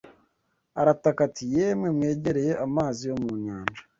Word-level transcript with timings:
arataka 0.79 1.19
ati: 1.27 1.43
'Yemwe 1.53 1.87
mwegereye 1.95 2.51
Amazi 2.65 3.01
yo 3.09 3.15
mu 3.21 3.31
nyanja, 3.43 3.81